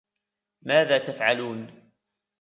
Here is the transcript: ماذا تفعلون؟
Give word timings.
ماذا 0.61 0.97
تفعلون؟ 0.99 1.91